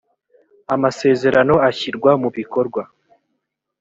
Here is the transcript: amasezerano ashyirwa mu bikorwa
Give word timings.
amasezerano 0.75 1.55
ashyirwa 1.69 2.11
mu 2.21 2.29
bikorwa 2.37 2.81